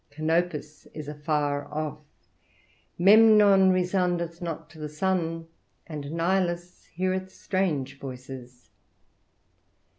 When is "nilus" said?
6.11-6.85